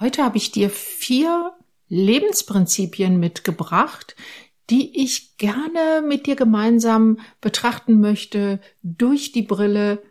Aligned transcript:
Heute 0.00 0.24
habe 0.24 0.38
ich 0.38 0.50
dir 0.50 0.70
vier 0.70 1.52
Lebensprinzipien 1.88 3.20
mitgebracht, 3.20 4.16
die 4.70 5.02
ich 5.02 5.36
gerne 5.36 6.02
mit 6.06 6.26
dir 6.26 6.36
gemeinsam 6.36 7.18
betrachten 7.42 8.00
möchte 8.00 8.60
durch 8.82 9.32
die 9.32 9.42
Brille 9.42 10.02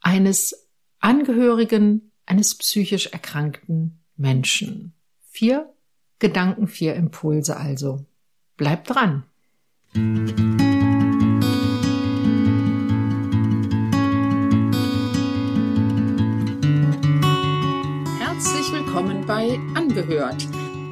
eines 0.00 0.68
Angehörigen 0.98 2.10
eines 2.26 2.56
psychisch 2.56 3.06
erkrankten 3.06 4.00
Menschen. 4.16 4.92
Vier 5.30 5.72
Gedanken, 6.18 6.66
vier 6.66 6.96
Impulse 6.96 7.56
also. 7.56 8.04
Bleib 8.56 8.86
dran. 8.86 9.22
Willkommen 18.98 19.26
bei 19.26 19.60
Angehört, 19.76 20.44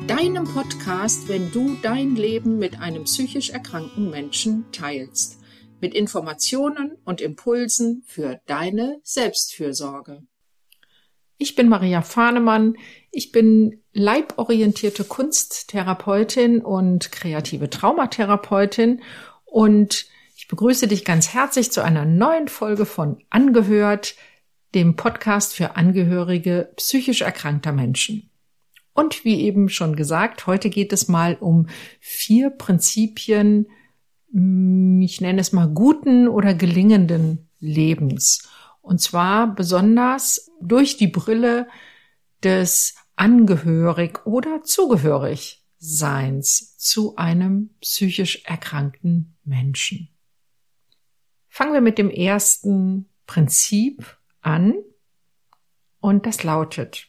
deinem 0.06 0.44
Podcast, 0.44 1.28
wenn 1.28 1.50
du 1.50 1.76
dein 1.82 2.14
Leben 2.14 2.56
mit 2.56 2.78
einem 2.78 3.02
psychisch 3.02 3.50
erkrankten 3.50 4.10
Menschen 4.10 4.64
teilst, 4.70 5.40
mit 5.80 5.92
Informationen 5.92 6.98
und 7.04 7.20
Impulsen 7.20 8.04
für 8.06 8.40
deine 8.46 9.00
Selbstfürsorge. 9.02 10.22
Ich 11.36 11.56
bin 11.56 11.68
Maria 11.68 12.00
Fahnemann, 12.00 12.76
ich 13.10 13.32
bin 13.32 13.82
leiborientierte 13.92 15.02
Kunsttherapeutin 15.02 16.60
und 16.60 17.10
kreative 17.10 17.70
Traumatherapeutin. 17.70 19.02
Und 19.44 20.06
ich 20.36 20.46
begrüße 20.46 20.86
dich 20.86 21.04
ganz 21.04 21.34
herzlich 21.34 21.72
zu 21.72 21.82
einer 21.82 22.04
neuen 22.04 22.46
Folge 22.46 22.86
von 22.86 23.18
Angehört, 23.30 24.14
dem 24.76 24.94
Podcast 24.94 25.54
für 25.54 25.74
Angehörige 25.74 26.70
psychisch 26.76 27.22
erkrankter 27.22 27.72
Menschen. 27.72 28.30
Und 28.92 29.24
wie 29.24 29.40
eben 29.40 29.70
schon 29.70 29.96
gesagt, 29.96 30.46
heute 30.46 30.68
geht 30.68 30.92
es 30.92 31.08
mal 31.08 31.36
um 31.40 31.68
vier 31.98 32.50
Prinzipien, 32.50 33.68
hm, 34.32 35.00
ich 35.00 35.22
nenne 35.22 35.40
es 35.40 35.52
mal 35.52 35.66
guten 35.66 36.28
oder 36.28 36.52
gelingenden 36.52 37.48
Lebens. 37.58 38.46
Und 38.82 39.00
zwar 39.00 39.54
besonders 39.54 40.50
durch 40.60 40.98
die 40.98 41.08
Brille 41.08 41.68
des 42.44 42.96
angehörig 43.16 44.26
oder 44.26 44.62
zugehörig 44.62 45.64
Seins 45.78 46.76
zu 46.76 47.16
einem 47.16 47.70
psychisch 47.80 48.44
erkrankten 48.44 49.38
Menschen. 49.42 50.10
Fangen 51.48 51.72
wir 51.72 51.80
mit 51.80 51.96
dem 51.96 52.10
ersten 52.10 53.08
Prinzip 53.26 54.18
an 54.46 54.74
und 56.00 56.24
das 56.24 56.44
lautet, 56.44 57.08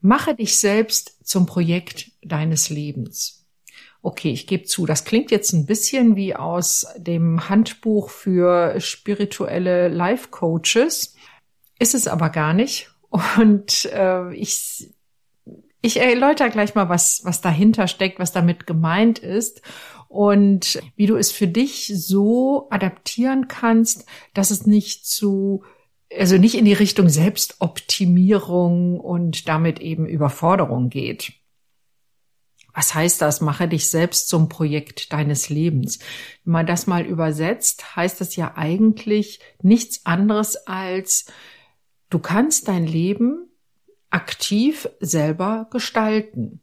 mache 0.00 0.34
dich 0.34 0.58
selbst 0.58 1.26
zum 1.26 1.44
Projekt 1.44 2.12
deines 2.22 2.70
Lebens. 2.70 3.46
Okay, 4.00 4.30
ich 4.30 4.46
gebe 4.46 4.64
zu, 4.64 4.86
das 4.86 5.04
klingt 5.04 5.30
jetzt 5.30 5.52
ein 5.52 5.66
bisschen 5.66 6.16
wie 6.16 6.34
aus 6.34 6.86
dem 6.96 7.48
Handbuch 7.48 8.10
für 8.10 8.80
spirituelle 8.80 9.88
Life 9.88 10.28
Coaches, 10.30 11.14
ist 11.78 11.94
es 11.94 12.08
aber 12.08 12.30
gar 12.30 12.54
nicht. 12.54 12.90
Und 13.36 13.84
äh, 13.92 14.32
ich, 14.34 14.90
ich 15.82 16.00
erläutere 16.00 16.50
gleich 16.50 16.74
mal, 16.74 16.88
was, 16.88 17.22
was 17.24 17.40
dahinter 17.40 17.86
steckt, 17.86 18.18
was 18.18 18.32
damit 18.32 18.66
gemeint 18.66 19.18
ist 19.18 19.62
und 20.08 20.80
wie 20.96 21.06
du 21.06 21.16
es 21.16 21.30
für 21.30 21.48
dich 21.48 21.92
so 21.94 22.68
adaptieren 22.70 23.48
kannst, 23.48 24.06
dass 24.34 24.50
es 24.50 24.66
nicht 24.66 25.06
zu 25.06 25.64
also 26.18 26.36
nicht 26.38 26.54
in 26.54 26.64
die 26.64 26.72
Richtung 26.72 27.08
Selbstoptimierung 27.08 29.00
und 29.00 29.48
damit 29.48 29.80
eben 29.80 30.06
Überforderung 30.06 30.90
geht. 30.90 31.32
Was 32.74 32.94
heißt 32.94 33.20
das? 33.20 33.40
Mache 33.40 33.68
dich 33.68 33.90
selbst 33.90 34.28
zum 34.28 34.48
Projekt 34.48 35.12
deines 35.12 35.50
Lebens. 35.50 35.98
Wenn 36.44 36.52
man 36.52 36.66
das 36.66 36.86
mal 36.86 37.04
übersetzt, 37.04 37.96
heißt 37.96 38.20
das 38.20 38.34
ja 38.36 38.54
eigentlich 38.56 39.40
nichts 39.60 40.06
anderes 40.06 40.56
als, 40.66 41.26
du 42.08 42.18
kannst 42.18 42.68
dein 42.68 42.86
Leben 42.86 43.50
aktiv 44.10 44.88
selber 45.00 45.68
gestalten. 45.70 46.60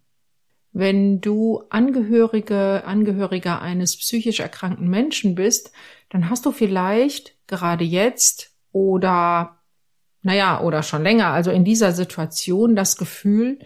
Wenn 0.72 1.22
du 1.22 1.64
Angehörige, 1.70 2.84
Angehöriger 2.86 3.62
eines 3.62 3.98
psychisch 3.98 4.40
erkrankten 4.40 4.88
Menschen 4.88 5.36
bist, 5.36 5.72
dann 6.10 6.30
hast 6.30 6.46
du 6.46 6.52
vielleicht 6.52 7.36
gerade 7.48 7.84
jetzt 7.84 8.49
oder, 8.72 9.58
naja, 10.22 10.62
oder 10.62 10.84
schon 10.84 11.04
länger, 11.04 11.28
also 11.28 11.52
in 11.52 11.64
dieser 11.64 11.92
Situation 11.92 12.76
das 12.76 12.98
Gefühl, 12.98 13.60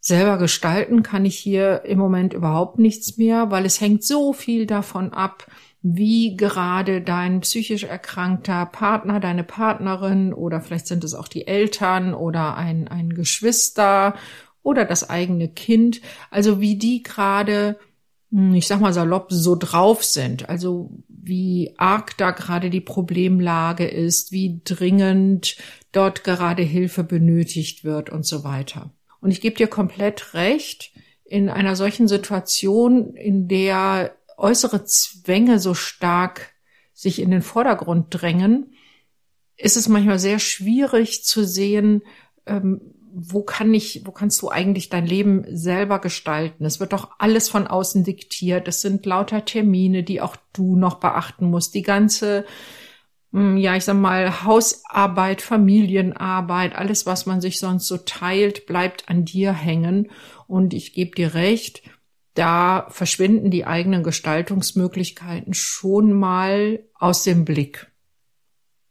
selber 0.00 0.38
gestalten 0.38 1.02
kann 1.02 1.24
ich 1.24 1.36
hier 1.36 1.82
im 1.84 1.98
Moment 1.98 2.32
überhaupt 2.32 2.78
nichts 2.78 3.18
mehr, 3.18 3.50
weil 3.50 3.66
es 3.66 3.80
hängt 3.80 4.02
so 4.02 4.32
viel 4.32 4.66
davon 4.66 5.12
ab, 5.12 5.46
wie 5.82 6.36
gerade 6.36 7.00
dein 7.00 7.40
psychisch 7.40 7.84
erkrankter 7.84 8.66
Partner, 8.66 9.20
deine 9.20 9.44
Partnerin 9.44 10.34
oder 10.34 10.60
vielleicht 10.60 10.86
sind 10.86 11.04
es 11.04 11.14
auch 11.14 11.28
die 11.28 11.46
Eltern 11.46 12.12
oder 12.12 12.56
ein, 12.56 12.88
ein 12.88 13.10
Geschwister 13.14 14.14
oder 14.62 14.84
das 14.84 15.08
eigene 15.08 15.48
Kind, 15.48 16.02
also 16.30 16.60
wie 16.60 16.76
die 16.76 17.02
gerade, 17.02 17.78
hm, 18.30 18.54
ich 18.54 18.66
sag 18.66 18.80
mal 18.80 18.92
salopp, 18.92 19.28
so 19.30 19.56
drauf 19.56 20.04
sind. 20.04 20.48
Also 20.50 20.90
wie 21.22 21.74
arg 21.76 22.16
da 22.16 22.30
gerade 22.30 22.70
die 22.70 22.80
Problemlage 22.80 23.86
ist, 23.86 24.32
wie 24.32 24.60
dringend 24.64 25.56
dort 25.92 26.24
gerade 26.24 26.62
Hilfe 26.62 27.04
benötigt 27.04 27.84
wird 27.84 28.10
und 28.10 28.24
so 28.24 28.44
weiter. 28.44 28.92
Und 29.20 29.30
ich 29.30 29.40
gebe 29.40 29.56
dir 29.56 29.68
komplett 29.68 30.34
recht, 30.34 30.92
in 31.24 31.48
einer 31.48 31.76
solchen 31.76 32.08
Situation, 32.08 33.14
in 33.14 33.46
der 33.46 34.16
äußere 34.36 34.84
Zwänge 34.84 35.58
so 35.58 35.74
stark 35.74 36.52
sich 36.92 37.20
in 37.20 37.30
den 37.30 37.42
Vordergrund 37.42 38.06
drängen, 38.10 38.74
ist 39.56 39.76
es 39.76 39.88
manchmal 39.88 40.18
sehr 40.18 40.38
schwierig 40.38 41.24
zu 41.24 41.44
sehen, 41.44 42.02
ähm, 42.46 42.80
wo 43.12 43.42
kann 43.42 43.72
ich, 43.74 44.02
wo 44.04 44.12
kannst 44.12 44.40
du 44.42 44.48
eigentlich 44.48 44.88
dein 44.88 45.06
Leben 45.06 45.44
selber 45.48 45.98
gestalten? 45.98 46.64
Es 46.64 46.80
wird 46.80 46.92
doch 46.92 47.10
alles 47.18 47.48
von 47.48 47.66
außen 47.66 48.04
diktiert. 48.04 48.68
Es 48.68 48.80
sind 48.80 49.06
lauter 49.06 49.44
Termine, 49.44 50.02
die 50.02 50.20
auch 50.20 50.36
du 50.52 50.76
noch 50.76 50.94
beachten 50.94 51.50
musst. 51.50 51.74
Die 51.74 51.82
ganze, 51.82 52.44
hm, 53.32 53.56
ja, 53.56 53.76
ich 53.76 53.84
sag 53.84 53.96
mal, 53.96 54.44
Hausarbeit, 54.44 55.42
Familienarbeit, 55.42 56.74
alles, 56.74 57.06
was 57.06 57.26
man 57.26 57.40
sich 57.40 57.58
sonst 57.58 57.86
so 57.86 57.96
teilt, 57.96 58.66
bleibt 58.66 59.08
an 59.08 59.24
dir 59.24 59.52
hängen. 59.52 60.10
Und 60.46 60.74
ich 60.74 60.92
gebe 60.92 61.14
dir 61.14 61.34
recht, 61.34 61.82
da 62.34 62.86
verschwinden 62.90 63.50
die 63.50 63.66
eigenen 63.66 64.02
Gestaltungsmöglichkeiten 64.02 65.54
schon 65.54 66.12
mal 66.12 66.80
aus 66.94 67.24
dem 67.24 67.44
Blick. 67.44 67.90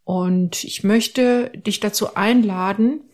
Und 0.03 0.63
ich 0.63 0.83
möchte 0.83 1.51
dich 1.51 1.79
dazu 1.79 2.15
einladen, 2.15 3.08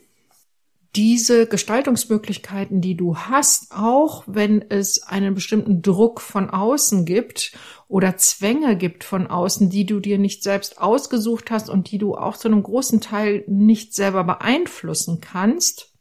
diese 0.96 1.46
Gestaltungsmöglichkeiten, 1.48 2.80
die 2.80 2.96
du 2.96 3.18
hast, 3.18 3.72
auch 3.72 4.24
wenn 4.28 4.64
es 4.70 5.04
einen 5.04 5.34
bestimmten 5.34 5.82
Druck 5.82 6.22
von 6.22 6.50
außen 6.50 7.06
gibt 7.06 7.52
oder 7.88 8.18
Zwänge 8.18 8.78
gibt 8.78 9.04
von 9.04 9.28
außen, 9.28 9.70
die 9.70 9.86
du 9.86 10.00
dir 10.00 10.18
nicht 10.18 10.42
selbst 10.42 10.82
ausgesucht 10.82 11.52
hast 11.52 11.70
und 11.70 11.92
die 11.92 11.98
du 11.98 12.16
auch 12.16 12.38
zu 12.38 12.48
einem 12.48 12.64
großen 12.64 13.02
Teil 13.02 13.44
nicht 13.48 13.94
selber 13.94 14.24
beeinflussen 14.24 15.20
kannst, 15.20 15.92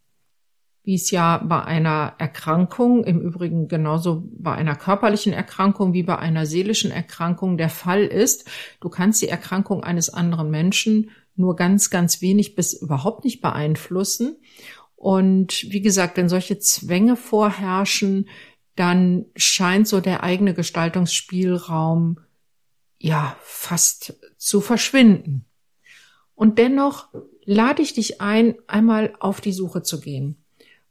wie 0.84 0.94
es 0.94 1.10
ja 1.10 1.38
bei 1.38 1.64
einer 1.64 2.14
Erkrankung, 2.18 3.04
im 3.04 3.20
Übrigen 3.20 3.68
genauso 3.68 4.22
bei 4.36 4.52
einer 4.52 4.76
körperlichen 4.76 5.32
Erkrankung 5.32 5.94
wie 5.94 6.02
bei 6.02 6.18
einer 6.18 6.46
seelischen 6.46 6.90
Erkrankung 6.90 7.56
der 7.56 7.70
Fall 7.70 8.04
ist. 8.04 8.48
Du 8.80 8.90
kannst 8.90 9.22
die 9.22 9.28
Erkrankung 9.28 9.82
eines 9.82 10.10
anderen 10.10 10.50
Menschen 10.50 11.10
nur 11.36 11.56
ganz, 11.56 11.90
ganz 11.90 12.20
wenig 12.20 12.54
bis 12.54 12.72
überhaupt 12.74 13.24
nicht 13.24 13.40
beeinflussen. 13.40 14.36
Und 15.04 15.70
wie 15.70 15.82
gesagt, 15.82 16.16
wenn 16.16 16.30
solche 16.30 16.58
Zwänge 16.58 17.16
vorherrschen, 17.16 18.26
dann 18.74 19.26
scheint 19.36 19.86
so 19.86 20.00
der 20.00 20.22
eigene 20.22 20.54
Gestaltungsspielraum 20.54 22.20
ja 22.98 23.36
fast 23.42 24.18
zu 24.38 24.62
verschwinden. 24.62 25.44
Und 26.34 26.56
dennoch 26.56 27.08
lade 27.44 27.82
ich 27.82 27.92
dich 27.92 28.22
ein, 28.22 28.54
einmal 28.66 29.14
auf 29.20 29.42
die 29.42 29.52
Suche 29.52 29.82
zu 29.82 30.00
gehen. 30.00 30.42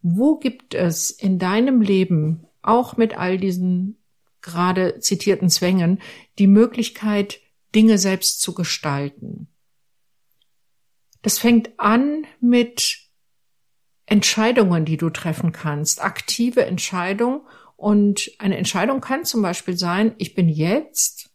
Wo 0.04 0.38
gibt 0.38 0.76
es 0.76 1.10
in 1.10 1.40
deinem 1.40 1.82
Leben, 1.82 2.46
auch 2.62 2.98
mit 2.98 3.18
all 3.18 3.40
diesen 3.40 3.98
gerade 4.42 5.00
zitierten 5.00 5.50
Zwängen, 5.50 6.00
die 6.38 6.46
Möglichkeit, 6.46 7.40
Dinge 7.74 7.98
selbst 7.98 8.42
zu 8.42 8.54
gestalten? 8.54 9.48
Das 11.24 11.40
fängt 11.40 11.72
an 11.80 12.28
mit 12.40 13.03
Entscheidungen, 14.14 14.86
die 14.86 14.98
du 14.98 15.10
treffen 15.10 15.54
kannst, 15.54 16.04
aktive 16.04 16.64
Entscheidung. 16.68 17.42
Und 17.76 18.30
eine 18.38 18.58
Entscheidung 18.58 19.02
kann 19.02 19.26
zum 19.26 19.42
Beispiel 19.42 19.76
sein, 19.76 20.14
ich 20.20 20.36
bin 20.36 20.50
jetzt 20.50 21.32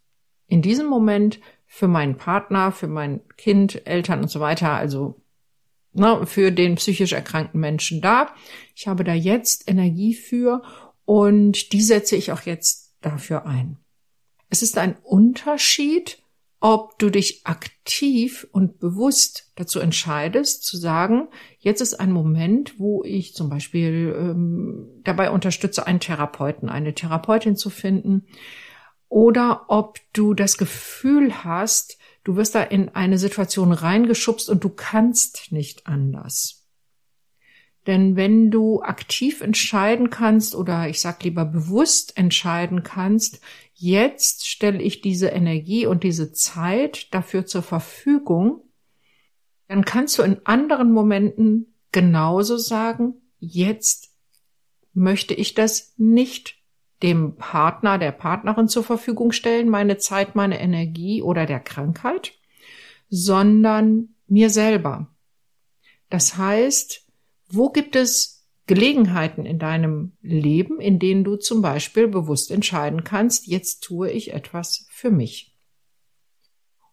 in 0.47 0.61
diesem 0.61 0.87
Moment 0.87 1.41
für 1.67 1.89
meinen 1.89 2.15
Partner, 2.15 2.71
für 2.71 2.87
mein 2.87 3.19
Kind, 3.35 3.85
Eltern 3.85 4.21
und 4.21 4.29
so 4.29 4.39
weiter, 4.39 4.71
also 4.71 5.21
na, 5.91 6.25
für 6.25 6.53
den 6.53 6.75
psychisch 6.75 7.11
erkrankten 7.11 7.59
Menschen 7.59 7.99
da. 7.99 8.33
Ich 8.73 8.87
habe 8.87 9.03
da 9.03 9.13
jetzt 9.13 9.69
Energie 9.69 10.13
für 10.13 10.61
und 11.03 11.73
die 11.73 11.81
setze 11.81 12.15
ich 12.15 12.31
auch 12.31 12.43
jetzt 12.43 12.95
dafür 13.01 13.45
ein. 13.45 13.75
Es 14.49 14.61
ist 14.61 14.77
ein 14.77 14.95
Unterschied, 15.03 16.18
ob 16.61 16.99
du 16.99 17.09
dich 17.09 17.45
aktiv 17.45 18.47
und 18.51 18.79
bewusst 18.79 19.51
dazu 19.55 19.79
entscheidest, 19.79 20.63
zu 20.65 20.77
sagen, 20.77 21.29
jetzt 21.59 21.81
ist 21.81 21.93
ein 21.93 22.11
Moment, 22.11 22.79
wo 22.79 23.03
ich 23.03 23.33
zum 23.33 23.49
Beispiel 23.49 24.13
ähm, 24.17 25.01
dabei 25.03 25.31
unterstütze, 25.31 25.87
einen 25.87 26.01
Therapeuten, 26.01 26.69
eine 26.69 26.93
Therapeutin 26.93 27.55
zu 27.55 27.69
finden, 27.69 28.25
oder 29.07 29.65
ob 29.69 29.99
du 30.13 30.35
das 30.35 30.57
Gefühl 30.57 31.43
hast, 31.43 31.97
du 32.23 32.35
wirst 32.35 32.53
da 32.53 32.61
in 32.61 32.89
eine 32.89 33.17
Situation 33.17 33.71
reingeschubst 33.71 34.49
und 34.49 34.63
du 34.63 34.69
kannst 34.69 35.51
nicht 35.51 35.87
anders. 35.87 36.58
Denn 37.87 38.15
wenn 38.15 38.51
du 38.51 38.81
aktiv 38.81 39.41
entscheiden 39.41 40.09
kannst 40.09 40.55
oder 40.55 40.89
ich 40.89 41.01
sag 41.01 41.23
lieber 41.23 41.45
bewusst 41.45 42.17
entscheiden 42.17 42.83
kannst, 42.83 43.41
jetzt 43.73 44.47
stelle 44.47 44.81
ich 44.81 45.01
diese 45.01 45.29
Energie 45.29 45.85
und 45.85 46.03
diese 46.03 46.31
Zeit 46.33 47.13
dafür 47.13 47.45
zur 47.45 47.63
Verfügung, 47.63 48.61
dann 49.67 49.85
kannst 49.85 50.17
du 50.17 50.23
in 50.23 50.45
anderen 50.45 50.91
Momenten 50.91 51.73
genauso 51.91 52.57
sagen, 52.57 53.15
jetzt 53.39 54.09
möchte 54.93 55.33
ich 55.33 55.53
das 55.53 55.93
nicht 55.97 56.55
dem 57.01 57.37
Partner, 57.37 57.97
der 57.97 58.11
Partnerin 58.11 58.67
zur 58.67 58.83
Verfügung 58.83 59.31
stellen, 59.31 59.69
meine 59.69 59.97
Zeit, 59.97 60.35
meine 60.35 60.59
Energie 60.59 61.21
oder 61.21 61.45
der 61.45 61.61
Krankheit, 61.61 62.33
sondern 63.09 64.15
mir 64.27 64.49
selber. 64.49 65.07
Das 66.09 66.37
heißt, 66.37 67.08
wo 67.49 67.69
gibt 67.69 67.95
es 67.95 68.47
Gelegenheiten 68.67 69.45
in 69.45 69.57
deinem 69.57 70.11
Leben, 70.21 70.79
in 70.79 70.99
denen 70.99 71.23
du 71.23 71.37
zum 71.37 71.63
Beispiel 71.63 72.07
bewusst 72.07 72.51
entscheiden 72.51 73.03
kannst, 73.03 73.47
jetzt 73.47 73.83
tue 73.83 74.11
ich 74.11 74.31
etwas 74.31 74.85
für 74.91 75.09
mich. 75.09 75.55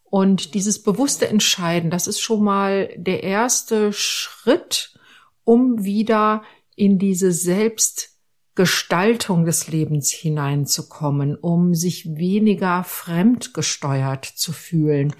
Und 0.04 0.54
dieses 0.54 0.82
bewusste 0.82 1.28
Entscheiden, 1.28 1.90
das 1.90 2.06
ist 2.06 2.20
schon 2.20 2.42
mal 2.42 2.88
der 2.96 3.22
erste 3.22 3.92
Schritt, 3.92 4.98
um 5.44 5.84
wieder 5.84 6.42
in 6.76 6.98
diese 6.98 7.32
Selbstgestaltung 7.32 9.44
des 9.44 9.68
Lebens 9.68 10.10
hineinzukommen, 10.10 11.36
um 11.36 11.74
sich 11.74 12.16
weniger 12.16 12.84
fremdgesteuert 12.84 14.24
zu 14.24 14.52
fühlen. 14.52 15.12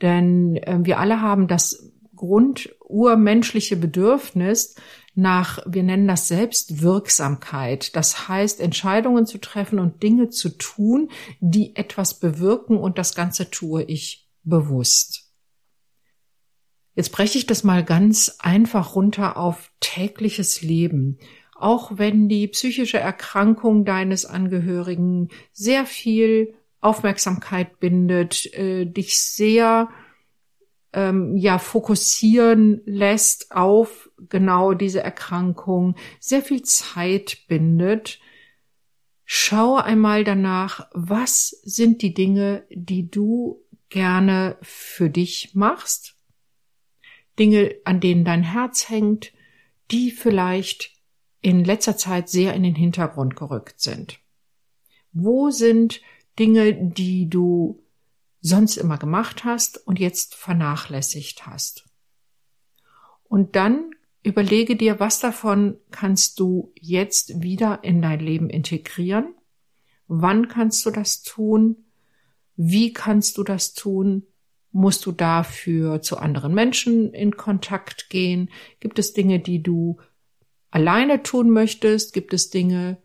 Denn 0.00 0.56
äh, 0.56 0.80
wir 0.82 0.98
alle 0.98 1.20
haben 1.20 1.46
das 1.46 1.92
grundurmenschliche 2.92 3.76
Bedürfnis, 3.76 4.76
nach, 5.14 5.58
wir 5.66 5.82
nennen 5.82 6.08
das 6.08 6.28
Selbstwirksamkeit. 6.28 7.96
Das 7.96 8.28
heißt, 8.28 8.60
Entscheidungen 8.60 9.26
zu 9.26 9.38
treffen 9.38 9.78
und 9.78 10.02
Dinge 10.02 10.30
zu 10.30 10.50
tun, 10.50 11.10
die 11.40 11.76
etwas 11.76 12.18
bewirken 12.18 12.78
und 12.78 12.98
das 12.98 13.14
Ganze 13.14 13.50
tue 13.50 13.82
ich 13.82 14.28
bewusst. 14.42 15.30
Jetzt 16.94 17.12
breche 17.12 17.38
ich 17.38 17.46
das 17.46 17.64
mal 17.64 17.84
ganz 17.84 18.36
einfach 18.38 18.94
runter 18.94 19.36
auf 19.36 19.70
tägliches 19.80 20.62
Leben. 20.62 21.18
Auch 21.54 21.98
wenn 21.98 22.28
die 22.28 22.48
psychische 22.48 22.98
Erkrankung 22.98 23.84
deines 23.84 24.24
Angehörigen 24.24 25.28
sehr 25.52 25.86
viel 25.86 26.54
Aufmerksamkeit 26.80 27.80
bindet, 27.80 28.52
äh, 28.54 28.86
dich 28.86 29.20
sehr 29.20 29.88
ähm, 30.92 31.36
ja 31.36 31.58
fokussieren 31.58 32.82
lässt 32.84 33.52
auf 33.52 34.10
genau 34.28 34.74
diese 34.74 35.02
Erkrankung, 35.02 35.96
sehr 36.20 36.42
viel 36.42 36.62
Zeit 36.62 37.38
bindet. 37.48 38.20
Schaue 39.24 39.84
einmal 39.84 40.24
danach, 40.24 40.88
was 40.92 41.48
sind 41.62 42.02
die 42.02 42.14
Dinge, 42.14 42.66
die 42.70 43.10
du 43.10 43.64
gerne 43.88 44.56
für 44.62 45.10
dich 45.10 45.54
machst, 45.54 46.16
Dinge, 47.38 47.74
an 47.84 48.00
denen 48.00 48.24
dein 48.24 48.42
Herz 48.42 48.88
hängt, 48.88 49.32
die 49.90 50.10
vielleicht 50.10 50.90
in 51.40 51.64
letzter 51.64 51.96
Zeit 51.96 52.28
sehr 52.28 52.54
in 52.54 52.62
den 52.62 52.74
Hintergrund 52.74 53.36
gerückt 53.36 53.80
sind. 53.80 54.20
Wo 55.12 55.50
sind 55.50 56.00
Dinge, 56.38 56.72
die 56.74 57.28
du 57.28 57.81
sonst 58.42 58.76
immer 58.76 58.98
gemacht 58.98 59.44
hast 59.44 59.86
und 59.86 59.98
jetzt 59.98 60.34
vernachlässigt 60.34 61.46
hast. 61.46 61.84
Und 63.22 63.56
dann 63.56 63.92
überlege 64.22 64.76
dir, 64.76 65.00
was 65.00 65.20
davon 65.20 65.78
kannst 65.90 66.38
du 66.38 66.72
jetzt 66.78 67.40
wieder 67.40 67.82
in 67.82 68.02
dein 68.02 68.20
Leben 68.20 68.50
integrieren? 68.50 69.34
Wann 70.08 70.48
kannst 70.48 70.84
du 70.84 70.90
das 70.90 71.22
tun? 71.22 71.76
Wie 72.56 72.92
kannst 72.92 73.38
du 73.38 73.44
das 73.44 73.74
tun? 73.74 74.26
Musst 74.72 75.06
du 75.06 75.12
dafür 75.12 76.02
zu 76.02 76.18
anderen 76.18 76.52
Menschen 76.52 77.14
in 77.14 77.36
Kontakt 77.36 78.10
gehen? 78.10 78.50
Gibt 78.80 78.98
es 78.98 79.12
Dinge, 79.12 79.38
die 79.38 79.62
du 79.62 79.98
alleine 80.70 81.22
tun 81.22 81.50
möchtest? 81.50 82.12
Gibt 82.12 82.34
es 82.34 82.50
Dinge, 82.50 82.98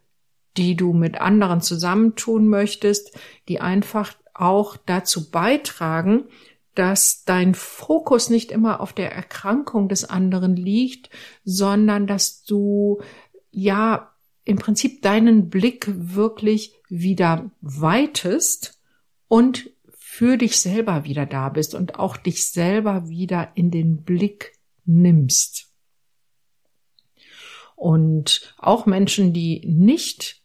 die 0.58 0.76
du 0.76 0.94
mit 0.94 1.22
anderen 1.22 1.62
zusammentun 1.62 2.48
möchtest, 2.48 3.18
die 3.48 3.62
einfach 3.62 4.14
auch 4.40 4.78
dazu 4.78 5.30
beitragen, 5.30 6.26
dass 6.76 7.24
dein 7.24 7.56
Fokus 7.56 8.30
nicht 8.30 8.52
immer 8.52 8.82
auf 8.82 8.94
der 8.94 9.12
Erkrankung 9.12 9.90
des 9.90 10.06
anderen 10.06 10.56
liegt, 10.56 11.10
sondern 11.44 12.06
dass 12.06 12.44
du 12.44 13.02
ja 13.52 14.14
im 14.44 14.58
Prinzip 14.58 15.02
deinen 15.02 15.50
Blick 15.50 15.88
wirklich 15.90 16.74
wieder 16.88 17.50
weitest 17.62 18.80
und 19.28 19.72
für 19.98 20.38
dich 20.38 20.60
selber 20.60 21.04
wieder 21.04 21.26
da 21.26 21.50
bist 21.50 21.76
und 21.76 22.00
auch 22.00 22.16
dich 22.16 22.50
selber 22.50 23.10
wieder 23.10 23.52
in 23.56 23.72
den 23.72 24.04
Blick 24.04 24.54
nimmst. 24.86 25.74
Und 27.76 28.56
auch 28.58 28.86
Menschen, 28.86 29.34
die 29.34 29.62
nicht 29.68 30.42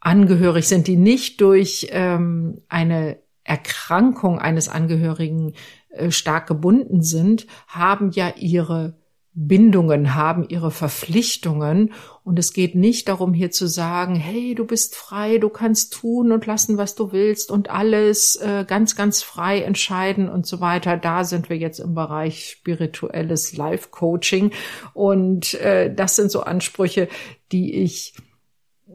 angehörig 0.00 0.66
sind, 0.66 0.86
die 0.86 0.96
nicht 0.96 1.40
durch 1.40 1.88
ähm, 1.90 2.62
eine 2.68 3.18
Erkrankung 3.44 4.38
eines 4.38 4.68
Angehörigen 4.68 5.54
äh, 5.90 6.10
stark 6.10 6.46
gebunden 6.46 7.02
sind, 7.02 7.46
haben 7.68 8.10
ja 8.12 8.32
ihre 8.36 8.98
Bindungen, 9.32 10.14
haben 10.14 10.48
ihre 10.48 10.70
Verpflichtungen. 10.70 11.92
Und 12.24 12.38
es 12.38 12.52
geht 12.52 12.74
nicht 12.74 13.08
darum, 13.08 13.32
hier 13.32 13.50
zu 13.50 13.66
sagen, 13.66 14.14
hey, 14.14 14.54
du 14.54 14.64
bist 14.64 14.96
frei, 14.96 15.38
du 15.38 15.48
kannst 15.48 15.92
tun 15.92 16.32
und 16.32 16.46
lassen, 16.46 16.78
was 16.78 16.94
du 16.94 17.12
willst 17.12 17.50
und 17.50 17.70
alles 17.70 18.36
äh, 18.36 18.64
ganz, 18.66 18.96
ganz 18.96 19.22
frei 19.22 19.62
entscheiden 19.62 20.28
und 20.28 20.46
so 20.46 20.60
weiter. 20.60 20.96
Da 20.96 21.24
sind 21.24 21.48
wir 21.48 21.56
jetzt 21.56 21.78
im 21.78 21.94
Bereich 21.94 22.50
spirituelles 22.50 23.56
Life-Coaching. 23.56 24.50
Und 24.94 25.54
äh, 25.54 25.94
das 25.94 26.16
sind 26.16 26.30
so 26.30 26.42
Ansprüche, 26.42 27.08
die 27.52 27.74
ich 27.74 28.14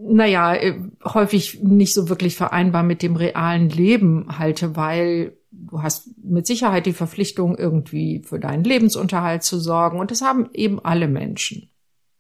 naja, 0.01 0.55
äh, 0.55 0.79
häufig 1.03 1.61
nicht 1.63 1.93
so 1.93 2.09
wirklich 2.09 2.35
vereinbar 2.35 2.83
mit 2.83 3.01
dem 3.01 3.15
realen 3.15 3.69
Leben 3.69 4.37
halte, 4.37 4.75
weil 4.75 5.37
du 5.51 5.81
hast 5.81 6.09
mit 6.23 6.45
Sicherheit 6.45 6.85
die 6.85 6.93
Verpflichtung, 6.93 7.57
irgendwie 7.57 8.21
für 8.23 8.39
deinen 8.39 8.63
Lebensunterhalt 8.63 9.43
zu 9.43 9.59
sorgen. 9.59 9.99
Und 9.99 10.11
das 10.11 10.21
haben 10.21 10.49
eben 10.53 10.83
alle 10.83 11.07
Menschen. 11.07 11.69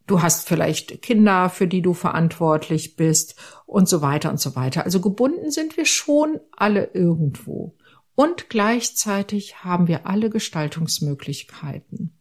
Du 0.07 0.21
hast 0.21 0.47
vielleicht 0.47 1.01
Kinder, 1.01 1.49
für 1.49 1.67
die 1.67 1.81
du 1.81 1.93
verantwortlich 1.93 2.95
bist 2.95 3.35
und 3.65 3.89
so 3.89 4.01
weiter 4.01 4.29
und 4.29 4.39
so 4.39 4.55
weiter. 4.55 4.85
Also 4.85 5.01
gebunden 5.01 5.51
sind 5.51 5.77
wir 5.77 5.85
schon 5.85 6.39
alle 6.55 6.91
irgendwo. 6.93 7.75
Und 8.13 8.49
gleichzeitig 8.49 9.63
haben 9.63 9.87
wir 9.87 10.07
alle 10.07 10.29
Gestaltungsmöglichkeiten. 10.29 12.14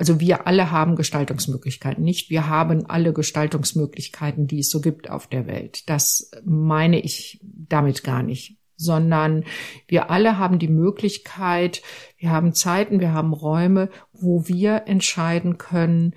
Also 0.00 0.18
wir 0.18 0.46
alle 0.46 0.70
haben 0.70 0.96
Gestaltungsmöglichkeiten, 0.96 2.02
nicht 2.02 2.30
wir 2.30 2.46
haben 2.46 2.86
alle 2.86 3.12
Gestaltungsmöglichkeiten, 3.12 4.46
die 4.46 4.60
es 4.60 4.70
so 4.70 4.80
gibt 4.80 5.10
auf 5.10 5.26
der 5.26 5.46
Welt. 5.46 5.90
Das 5.90 6.30
meine 6.42 6.98
ich 6.98 7.38
damit 7.42 8.02
gar 8.02 8.22
nicht, 8.22 8.56
sondern 8.76 9.44
wir 9.88 10.08
alle 10.08 10.38
haben 10.38 10.58
die 10.58 10.68
Möglichkeit, 10.68 11.82
wir 12.16 12.30
haben 12.30 12.54
Zeiten, 12.54 13.00
wir 13.00 13.12
haben 13.12 13.34
Räume, 13.34 13.90
wo 14.10 14.48
wir 14.48 14.84
entscheiden 14.86 15.58
können, 15.58 16.14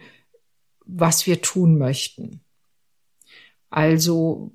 was 0.85 1.27
wir 1.27 1.41
tun 1.41 1.77
möchten. 1.77 2.39
Also 3.69 4.53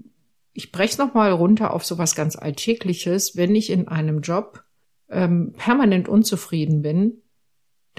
ich 0.55 0.73
breche 0.73 0.93
es 0.93 0.99
nochmal 0.99 1.33
runter 1.33 1.75
auf 1.75 1.85
sowas 1.85 2.15
ganz 2.15 2.35
Alltägliches. 2.35 3.37
Wenn 3.37 3.55
ich 3.55 3.69
in 3.69 3.89
einem 3.89 4.23
Job 4.23 4.65
ähm, 5.11 5.53
permanent 5.55 6.09
unzufrieden 6.09 6.81
bin, 6.81 7.21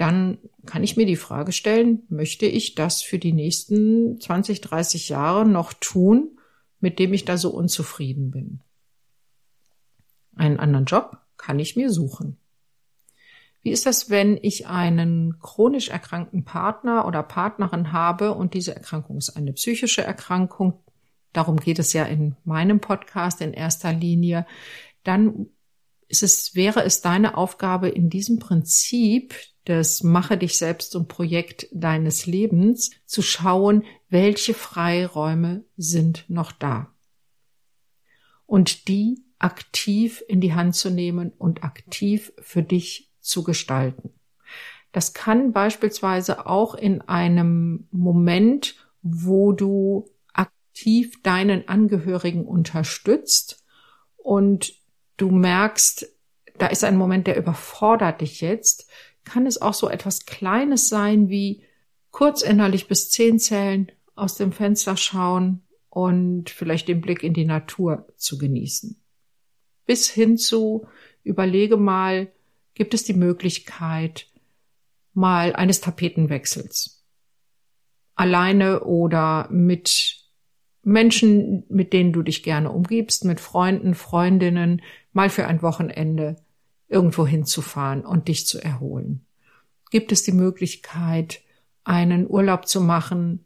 dann 0.00 0.38
kann 0.64 0.82
ich 0.82 0.96
mir 0.96 1.04
die 1.04 1.16
Frage 1.16 1.52
stellen, 1.52 2.04
möchte 2.08 2.46
ich 2.46 2.74
das 2.74 3.02
für 3.02 3.18
die 3.18 3.34
nächsten 3.34 4.18
20, 4.18 4.62
30 4.62 5.10
Jahre 5.10 5.44
noch 5.44 5.74
tun, 5.74 6.38
mit 6.80 6.98
dem 6.98 7.12
ich 7.12 7.26
da 7.26 7.36
so 7.36 7.50
unzufrieden 7.50 8.30
bin? 8.30 8.60
Einen 10.34 10.58
anderen 10.58 10.86
Job 10.86 11.18
kann 11.36 11.58
ich 11.58 11.76
mir 11.76 11.90
suchen. 11.90 12.38
Wie 13.60 13.72
ist 13.72 13.84
das, 13.84 14.08
wenn 14.08 14.38
ich 14.40 14.66
einen 14.66 15.38
chronisch 15.38 15.90
erkrankten 15.90 16.46
Partner 16.46 17.06
oder 17.06 17.22
Partnerin 17.22 17.92
habe 17.92 18.32
und 18.32 18.54
diese 18.54 18.74
Erkrankung 18.74 19.18
ist 19.18 19.36
eine 19.36 19.52
psychische 19.52 20.02
Erkrankung? 20.02 20.82
Darum 21.34 21.58
geht 21.58 21.78
es 21.78 21.92
ja 21.92 22.04
in 22.04 22.36
meinem 22.44 22.80
Podcast 22.80 23.42
in 23.42 23.52
erster 23.52 23.92
Linie. 23.92 24.46
Dann 25.04 25.48
ist 26.10 26.22
es, 26.22 26.54
wäre 26.54 26.84
es 26.84 27.00
deine 27.00 27.36
Aufgabe 27.36 27.88
in 27.88 28.10
diesem 28.10 28.38
Prinzip 28.38 29.34
des 29.66 30.02
Mache 30.02 30.36
dich 30.36 30.58
selbst 30.58 30.90
zum 30.90 31.06
Projekt 31.06 31.68
deines 31.72 32.26
Lebens 32.26 32.90
zu 33.06 33.22
schauen, 33.22 33.84
welche 34.08 34.52
Freiräume 34.52 35.64
sind 35.76 36.24
noch 36.28 36.50
da. 36.50 36.92
Und 38.46 38.88
die 38.88 39.22
aktiv 39.38 40.22
in 40.28 40.40
die 40.40 40.54
Hand 40.54 40.74
zu 40.74 40.90
nehmen 40.90 41.32
und 41.38 41.62
aktiv 41.62 42.32
für 42.40 42.62
dich 42.62 43.12
zu 43.20 43.44
gestalten. 43.44 44.12
Das 44.92 45.14
kann 45.14 45.52
beispielsweise 45.52 46.46
auch 46.46 46.74
in 46.74 47.00
einem 47.02 47.86
Moment, 47.92 48.74
wo 49.02 49.52
du 49.52 50.10
aktiv 50.32 51.22
deinen 51.22 51.68
Angehörigen 51.68 52.44
unterstützt 52.44 53.64
und 54.16 54.79
du 55.20 55.30
merkst, 55.30 56.08
da 56.58 56.66
ist 56.66 56.84
ein 56.84 56.96
Moment, 56.96 57.26
der 57.26 57.36
überfordert 57.36 58.20
dich 58.20 58.40
jetzt, 58.40 58.88
kann 59.24 59.46
es 59.46 59.60
auch 59.60 59.74
so 59.74 59.88
etwas 59.88 60.26
Kleines 60.26 60.88
sein 60.88 61.28
wie 61.28 61.64
kurz 62.10 62.42
innerlich 62.42 62.88
bis 62.88 63.10
zehn 63.10 63.38
zählen, 63.38 63.90
aus 64.14 64.34
dem 64.34 64.52
Fenster 64.52 64.96
schauen 64.96 65.62
und 65.88 66.50
vielleicht 66.50 66.88
den 66.88 67.00
Blick 67.00 67.22
in 67.22 67.34
die 67.34 67.44
Natur 67.44 68.06
zu 68.16 68.38
genießen. 68.38 69.00
Bis 69.86 70.08
hin 70.08 70.36
zu 70.38 70.86
überlege 71.22 71.76
mal, 71.76 72.32
gibt 72.74 72.94
es 72.94 73.04
die 73.04 73.14
Möglichkeit 73.14 74.26
mal 75.12 75.54
eines 75.54 75.80
Tapetenwechsels. 75.80 77.04
Alleine 78.14 78.84
oder 78.84 79.48
mit 79.50 80.19
Menschen, 80.82 81.64
mit 81.68 81.92
denen 81.92 82.12
du 82.12 82.22
dich 82.22 82.42
gerne 82.42 82.70
umgibst, 82.70 83.24
mit 83.24 83.40
Freunden, 83.40 83.94
Freundinnen, 83.94 84.82
mal 85.12 85.30
für 85.30 85.46
ein 85.46 85.62
Wochenende 85.62 86.36
irgendwo 86.88 87.26
hinzufahren 87.26 88.04
und 88.04 88.28
dich 88.28 88.46
zu 88.46 88.58
erholen. 88.62 89.24
Gibt 89.90 90.12
es 90.12 90.22
die 90.22 90.32
Möglichkeit, 90.32 91.40
einen 91.84 92.28
Urlaub 92.28 92.66
zu 92.66 92.80
machen, 92.80 93.44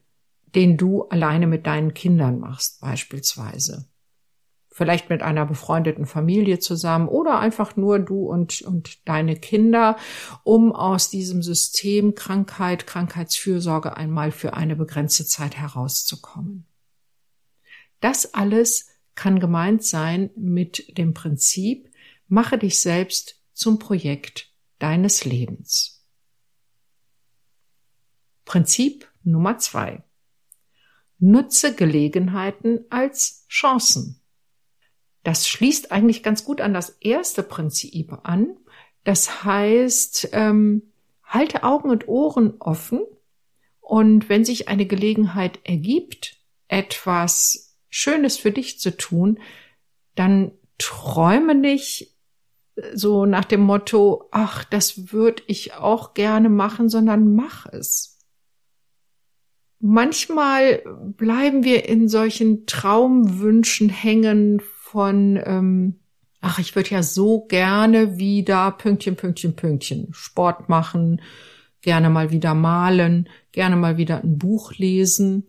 den 0.55 0.77
du 0.77 1.03
alleine 1.05 1.47
mit 1.47 1.67
deinen 1.67 1.95
Kindern 1.95 2.39
machst, 2.39 2.81
beispielsweise? 2.81 3.87
vielleicht 4.75 5.09
mit 5.09 5.23
einer 5.23 5.47
befreundeten 5.47 6.05
Familie 6.05 6.59
zusammen 6.59 7.07
oder 7.07 7.39
einfach 7.39 7.77
nur 7.77 8.01
du 8.01 8.27
und, 8.27 8.61
und 8.63 9.09
deine 9.09 9.37
Kinder, 9.37 9.97
um 10.43 10.73
aus 10.73 11.11
diesem 11.11 11.45
System 11.45 12.17
Krankheit, 12.17 12.85
Krankheitsfürsorge 12.85 13.97
einmal 13.97 14.33
für 14.33 14.55
eine 14.55 14.75
begrenzte 14.75 15.25
Zeit 15.27 15.57
herauszukommen. 15.57 16.67
Das 18.05 18.35
alles 18.35 18.91
kann 19.15 19.41
gemeint 19.41 19.83
sein 19.83 20.29
mit 20.37 20.99
dem 20.99 21.15
Prinzip, 21.15 21.91
mache 22.29 22.59
dich 22.59 22.83
selbst 22.83 23.41
zum 23.55 23.79
Projekt 23.79 24.53
deines 24.79 25.25
Lebens. 25.25 26.07
Prinzip 28.45 29.11
Nummer 29.23 29.57
zwei. 29.57 30.05
Nutze 31.19 31.75
Gelegenheiten 31.75 32.85
als 32.91 33.47
Chancen. 33.49 34.21
Das 35.23 35.49
schließt 35.49 35.91
eigentlich 35.91 36.23
ganz 36.23 36.45
gut 36.45 36.61
an 36.61 36.75
das 36.75 36.91
erste 37.01 37.43
Prinzip 37.43 38.13
an. 38.25 38.55
Das 39.05 39.45
heißt, 39.45 40.29
ähm, 40.33 40.93
halte 41.23 41.63
Augen 41.63 41.89
und 41.89 42.07
Ohren 42.07 42.61
offen 42.61 43.01
und 43.81 44.29
wenn 44.29 44.45
sich 44.45 44.69
eine 44.69 44.85
Gelegenheit 44.85 45.59
ergibt, 45.65 46.37
etwas 46.69 47.74
Schönes 47.97 48.39
für 48.39 48.51
dich 48.51 48.81
zu 48.81 48.97
tun, 48.97 49.39
dann 50.17 50.51
träume 50.79 51.55
nicht 51.55 52.13
so 52.93 53.25
nach 53.25 53.45
dem 53.45 53.61
Motto, 53.61 54.29
ach, 54.33 54.65
das 54.65 55.13
würde 55.13 55.45
ich 55.47 55.75
auch 55.75 56.13
gerne 56.13 56.49
machen, 56.49 56.89
sondern 56.89 57.37
mach 57.37 57.67
es. 57.67 58.19
Manchmal 59.79 60.83
bleiben 61.17 61.63
wir 61.63 61.89
in 61.89 62.09
solchen 62.09 62.67
Traumwünschen 62.67 63.91
hängen 63.91 64.61
von, 64.61 65.41
ähm, 65.45 66.01
ach, 66.41 66.59
ich 66.59 66.75
würde 66.75 66.91
ja 66.91 67.05
so 67.05 67.47
gerne 67.47 68.19
wieder 68.19 68.73
Pünktchen, 68.73 69.15
Pünktchen, 69.15 69.55
Pünktchen, 69.55 70.09
Sport 70.11 70.69
machen, 70.69 71.23
gerne 71.81 72.11
mal 72.11 72.33
wieder 72.33 72.55
malen, 72.55 73.29
gerne 73.53 73.77
mal 73.77 73.99
wieder 73.99 74.21
ein 74.21 74.37
Buch 74.37 74.73
lesen. 74.73 75.47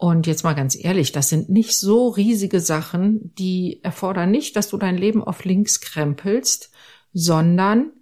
Und 0.00 0.26
jetzt 0.26 0.44
mal 0.44 0.54
ganz 0.54 0.82
ehrlich, 0.82 1.12
das 1.12 1.28
sind 1.28 1.50
nicht 1.50 1.78
so 1.78 2.08
riesige 2.08 2.60
Sachen, 2.60 3.34
die 3.34 3.80
erfordern 3.82 4.30
nicht, 4.30 4.56
dass 4.56 4.70
du 4.70 4.78
dein 4.78 4.96
Leben 4.96 5.22
auf 5.22 5.44
links 5.44 5.82
krempelst, 5.82 6.70
sondern 7.12 7.92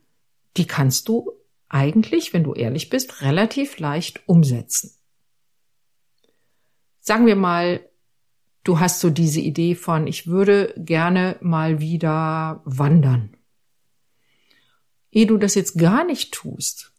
die 0.56 0.68
kannst 0.68 1.08
du 1.08 1.32
eigentlich, 1.68 2.32
wenn 2.32 2.44
du 2.44 2.54
ehrlich 2.54 2.88
bist, 2.88 3.20
relativ 3.22 3.80
leicht 3.80 4.28
umsetzen. 4.28 4.92
Sagen 7.00 7.26
wir 7.26 7.34
mal, 7.34 7.80
du 8.62 8.78
hast 8.78 9.00
so 9.00 9.10
diese 9.10 9.40
Idee 9.40 9.74
von, 9.74 10.06
ich 10.06 10.28
würde 10.28 10.74
gerne 10.76 11.36
mal 11.40 11.80
wieder 11.80 12.62
wandern. 12.64 13.36
Ehe 15.10 15.26
du 15.26 15.36
das 15.36 15.56
jetzt 15.56 15.76
gar 15.76 16.04
nicht 16.04 16.32
tust, 16.32 16.92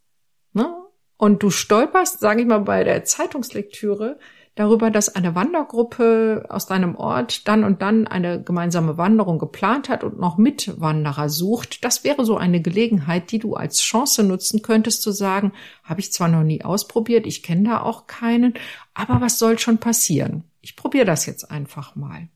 ne? 0.52 0.76
Und 1.16 1.42
du 1.42 1.52
stolperst, 1.52 2.20
sage 2.20 2.42
ich 2.42 2.48
mal, 2.48 2.60
bei 2.60 2.84
der 2.84 3.06
Zeitungslektüre 3.06 4.20
darüber, 4.60 4.92
dass 4.92 5.16
eine 5.16 5.36
Wandergruppe 5.36 6.46
aus 6.50 6.66
deinem 6.66 6.96
Ort 6.96 7.48
dann 7.48 7.64
und 7.64 7.82
dann 7.82 8.08
eine 8.08 8.44
gemeinsame 8.44 8.98
Wanderung 8.98 9.40
geplant 9.40 9.88
hat 9.88 10.04
und 10.04 10.20
noch 10.20 10.38
Mitwanderer 10.38 11.30
sucht. 11.30 11.86
Das 11.86 12.04
wäre 12.04 12.26
so 12.26 12.36
eine 12.36 12.62
Gelegenheit, 12.62 13.32
die 13.32 13.40
du 13.40 13.56
als 13.56 13.80
Chance 13.82 14.22
nutzen 14.24 14.62
könntest, 14.62 15.02
zu 15.02 15.12
sagen, 15.12 15.54
habe 15.84 16.02
ich 16.02 16.12
zwar 16.12 16.28
noch 16.28 16.44
nie 16.44 16.62
ausprobiert, 16.62 17.26
ich 17.26 17.42
kenne 17.42 17.70
da 17.70 17.82
auch 17.82 18.06
keinen, 18.06 18.54
aber 18.94 19.22
was 19.22 19.40
soll 19.40 19.58
schon 19.60 19.78
passieren? 19.78 20.44
Ich 20.60 20.76
probiere 20.76 21.06
das 21.06 21.26
jetzt 21.26 21.50
einfach 21.50 21.96
mal. 21.96 22.28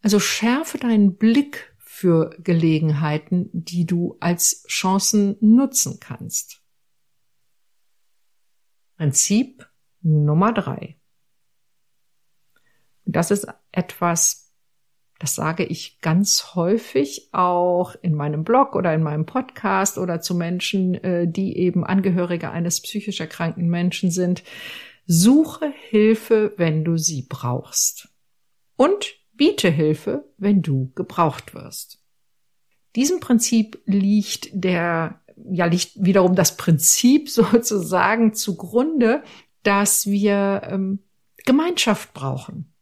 Also 0.00 0.20
schärfe 0.20 0.78
deinen 0.78 1.16
Blick 1.16 1.74
für 1.78 2.30
Gelegenheiten, 2.38 3.50
die 3.52 3.86
du 3.86 4.16
als 4.20 4.64
Chancen 4.68 5.36
nutzen 5.40 5.98
kannst. 5.98 6.62
Prinzip 8.96 9.68
Nummer 10.02 10.52
drei. 10.52 10.98
Das 13.10 13.30
ist 13.30 13.46
etwas, 13.72 14.52
das 15.18 15.34
sage 15.34 15.64
ich 15.64 16.00
ganz 16.02 16.54
häufig 16.54 17.30
auch 17.32 17.96
in 18.02 18.14
meinem 18.14 18.44
Blog 18.44 18.76
oder 18.76 18.92
in 18.92 19.02
meinem 19.02 19.24
Podcast 19.24 19.96
oder 19.96 20.20
zu 20.20 20.34
Menschen, 20.34 20.94
äh, 21.02 21.26
die 21.26 21.56
eben 21.56 21.84
Angehörige 21.84 22.50
eines 22.50 22.82
psychisch 22.82 23.20
erkrankten 23.20 23.68
Menschen 23.68 24.10
sind. 24.10 24.44
Suche 25.06 25.72
Hilfe, 25.88 26.52
wenn 26.58 26.84
du 26.84 26.98
sie 26.98 27.22
brauchst. 27.26 28.10
Und 28.76 29.14
biete 29.32 29.70
Hilfe, 29.70 30.30
wenn 30.36 30.60
du 30.60 30.92
gebraucht 30.94 31.54
wirst. 31.54 32.04
Diesem 32.94 33.20
Prinzip 33.20 33.80
liegt 33.86 34.50
der, 34.52 35.22
ja, 35.50 35.64
liegt 35.64 35.92
wiederum 35.94 36.34
das 36.34 36.58
Prinzip 36.58 37.30
sozusagen 37.30 38.34
zugrunde, 38.34 39.22
dass 39.62 40.06
wir 40.06 40.60
ähm, 40.64 40.98
Gemeinschaft 41.46 42.12
brauchen. 42.12 42.74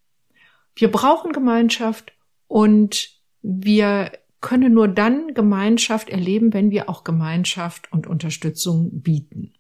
Wir 0.77 0.93
brauchen 0.93 1.33
Gemeinschaft 1.33 2.13
und 2.47 3.11
wir 3.43 4.13
können 4.41 4.75
nur 4.75 4.87
dann 4.87 5.35
Gemeinschaft 5.35 6.11
erleben, 6.11 6.53
wenn 6.53 6.71
wir 6.71 6.89
auch 6.89 7.03
Gemeinschaft 7.03 7.91
und 7.93 8.07
Unterstützung 8.07 9.01
bieten. 9.01 9.55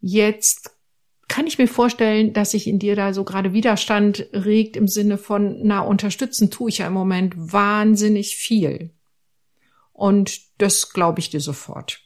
Jetzt 0.00 0.72
kann 1.28 1.46
ich 1.46 1.58
mir 1.58 1.68
vorstellen, 1.68 2.32
dass 2.32 2.50
sich 2.50 2.66
in 2.66 2.78
dir 2.78 2.96
da 2.96 3.14
so 3.14 3.24
gerade 3.24 3.52
Widerstand 3.52 4.26
regt 4.32 4.76
im 4.76 4.88
Sinne 4.88 5.18
von, 5.18 5.60
na, 5.62 5.80
unterstützen 5.80 6.50
tue 6.50 6.68
ich 6.68 6.78
ja 6.78 6.86
im 6.88 6.92
Moment 6.92 7.34
wahnsinnig 7.36 8.36
viel. 8.36 8.92
Und 9.92 10.40
das 10.58 10.90
glaube 10.92 11.20
ich 11.20 11.30
dir 11.30 11.40
sofort. 11.40 12.02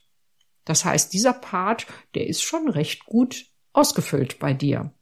Das 0.65 0.85
heißt, 0.85 1.13
dieser 1.13 1.33
Part, 1.33 1.87
der 2.15 2.27
ist 2.29 2.43
schon 2.43 2.69
recht 2.69 3.07
gut 3.07 3.47
ausgefüllt 3.73 4.39
bei 4.39 4.53
dir. 4.53 4.93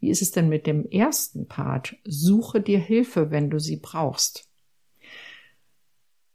Wie 0.00 0.10
ist 0.10 0.22
es 0.22 0.30
denn 0.30 0.48
mit 0.48 0.66
dem 0.66 0.88
ersten 0.88 1.48
Part? 1.48 1.96
Suche 2.04 2.60
dir 2.60 2.78
Hilfe, 2.78 3.30
wenn 3.30 3.50
du 3.50 3.58
sie 3.58 3.76
brauchst. 3.76 4.48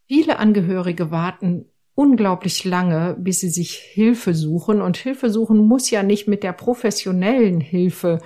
Viele 0.08 0.40
Angehörige 0.40 1.12
warten 1.12 1.66
unglaublich 1.94 2.66
lange, 2.66 3.16
bis 3.20 3.40
sie 3.40 3.50
sich 3.50 3.76
Hilfe 3.76 4.34
suchen. 4.34 4.82
Und 4.82 4.98
Hilfe 4.98 5.30
suchen 5.30 5.58
muss 5.60 5.90
ja 5.90 6.04
nicht 6.04 6.28
mit 6.28 6.44
der 6.44 6.54
professionellen 6.54 7.62
Hilfe 7.62 8.20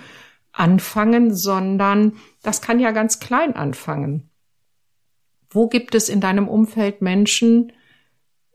anfangen, 0.52 1.36
sondern 1.36 2.14
das 2.42 2.62
kann 2.62 2.80
ja 2.80 2.92
ganz 2.92 3.20
klein 3.20 3.56
anfangen. 3.56 4.30
Wo 5.50 5.68
gibt 5.68 5.96
es 5.96 6.10
in 6.10 6.22
deinem 6.22 6.48
Umfeld 6.48 7.02
Menschen, 7.02 7.72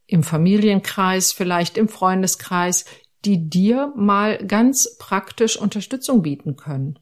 im 0.06 0.22
Familienkreis, 0.22 1.32
vielleicht 1.32 1.78
im 1.78 1.88
Freundeskreis, 1.88 2.84
die 3.24 3.48
dir 3.48 3.92
mal 3.96 4.38
ganz 4.46 4.96
praktisch 4.98 5.56
Unterstützung 5.58 6.22
bieten 6.22 6.56
können. 6.56 6.98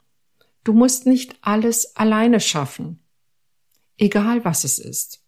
Du 0.65 0.73
musst 0.73 1.07
nicht 1.07 1.37
alles 1.41 1.97
alleine 1.97 2.41
schaffen, 2.41 3.01
egal 3.97 4.45
was 4.45 4.65
es 4.65 4.79
ist. 4.79 5.23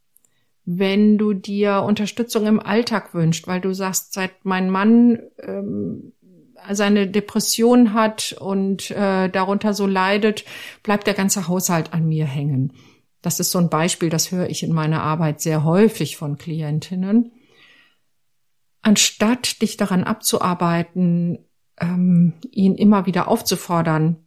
Wenn 0.65 1.17
du 1.17 1.33
dir 1.33 1.83
Unterstützung 1.83 2.47
im 2.47 2.61
Alltag 2.61 3.15
wünschst, 3.15 3.47
weil 3.47 3.61
du 3.61 3.73
sagst, 3.73 4.13
seit 4.13 4.45
mein 4.45 4.71
Mann 4.71 5.21
ähm, 5.39 6.13
seine 6.71 7.09
Depression 7.09 7.95
hat 7.95 8.37
und 8.39 8.91
äh, 8.91 9.29
darunter 9.29 9.73
so 9.73 9.87
leidet, 9.87 10.45
bleibt 10.83 11.07
der 11.07 11.15
ganze 11.15 11.49
Haushalt 11.49 11.95
an 11.95 12.07
mir 12.07 12.27
hängen. 12.27 12.75
Das 13.23 13.41
ist 13.41 13.51
so 13.51 13.59
ein 13.59 13.71
Beispiel, 13.71 14.11
das 14.11 14.31
höre 14.31 14.49
ich 14.49 14.63
in 14.63 14.73
meiner 14.73 15.03
Arbeit 15.03 15.41
sehr 15.41 15.65
häufig 15.65 16.17
von 16.17 16.37
Klientinnen 16.39 17.33
anstatt 18.83 19.63
dich 19.63 19.77
daran 19.77 20.05
abzuarbeiten, 20.05 21.39
ähm, 21.81 22.35
ihn 22.51 22.75
immer 22.75 23.07
wieder 23.07 23.29
aufzufordern, 23.29 24.27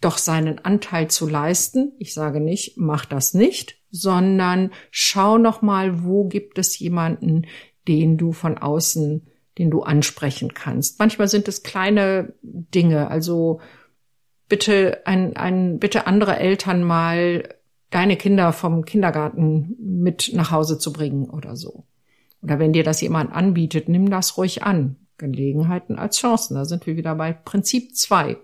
doch 0.00 0.18
seinen 0.18 0.58
Anteil 0.58 1.08
zu 1.08 1.28
leisten. 1.28 1.92
Ich 1.98 2.12
sage 2.14 2.40
nicht, 2.40 2.76
mach 2.76 3.04
das 3.04 3.34
nicht, 3.34 3.78
sondern 3.90 4.72
schau 4.90 5.38
noch 5.38 5.62
mal, 5.62 6.04
wo 6.04 6.24
gibt 6.24 6.58
es 6.58 6.78
jemanden, 6.78 7.46
den 7.88 8.16
du 8.16 8.32
von 8.32 8.58
außen, 8.58 9.26
den 9.58 9.70
du 9.70 9.82
ansprechen 9.82 10.54
kannst. 10.54 10.98
Manchmal 10.98 11.28
sind 11.28 11.46
es 11.48 11.62
kleine 11.62 12.34
Dinge, 12.42 13.08
also 13.08 13.60
bitte 14.48 15.02
ein, 15.06 15.36
ein 15.36 15.78
bitte 15.78 16.06
andere 16.06 16.38
Eltern 16.38 16.82
mal 16.82 17.48
deine 17.90 18.16
Kinder 18.16 18.52
vom 18.52 18.84
Kindergarten 18.84 19.76
mit 19.78 20.32
nach 20.34 20.50
Hause 20.50 20.78
zu 20.78 20.92
bringen 20.92 21.28
oder 21.28 21.56
so. 21.56 21.86
Oder 22.42 22.58
wenn 22.58 22.72
dir 22.72 22.84
das 22.84 23.00
jemand 23.00 23.32
anbietet, 23.32 23.88
nimm 23.88 24.10
das 24.10 24.36
ruhig 24.36 24.62
an. 24.62 24.96
Gelegenheiten 25.18 25.98
als 25.98 26.18
Chancen. 26.18 26.54
Da 26.54 26.64
sind 26.64 26.86
wir 26.86 26.96
wieder 26.96 27.14
bei 27.14 27.32
Prinzip 27.32 27.94
zwei. 27.96 28.36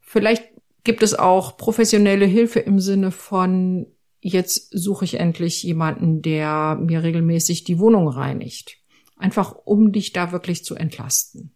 Vielleicht 0.00 0.44
gibt 0.84 1.02
es 1.02 1.14
auch 1.14 1.56
professionelle 1.56 2.26
Hilfe 2.26 2.60
im 2.60 2.78
Sinne 2.78 3.10
von, 3.10 3.86
jetzt 4.20 4.68
suche 4.70 5.06
ich 5.06 5.14
endlich 5.14 5.62
jemanden, 5.62 6.20
der 6.20 6.78
mir 6.80 7.02
regelmäßig 7.02 7.64
die 7.64 7.78
Wohnung 7.78 8.08
reinigt. 8.08 8.76
Einfach 9.16 9.54
um 9.64 9.92
dich 9.92 10.12
da 10.12 10.32
wirklich 10.32 10.64
zu 10.64 10.74
entlasten. 10.74 11.52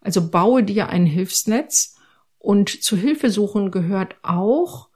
Also 0.00 0.30
baue 0.30 0.62
dir 0.62 0.88
ein 0.88 1.04
Hilfsnetz 1.04 1.96
und 2.38 2.82
zu 2.82 2.96
Hilfe 2.96 3.28
suchen 3.28 3.70
gehört 3.70 4.16
auch, 4.22 4.88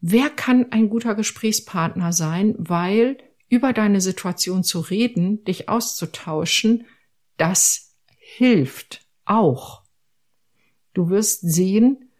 wer 0.00 0.30
kann 0.30 0.72
ein 0.72 0.88
guter 0.88 1.14
Gesprächspartner 1.14 2.12
sein, 2.12 2.54
weil 2.58 3.18
über 3.54 3.72
deine 3.72 4.00
Situation 4.00 4.64
zu 4.64 4.80
reden, 4.80 5.44
dich 5.44 5.68
auszutauschen, 5.68 6.86
das 7.36 7.94
hilft 8.18 9.06
auch. 9.24 9.82
Du 10.92 11.08
wirst 11.08 11.40
sehen, 11.42 12.10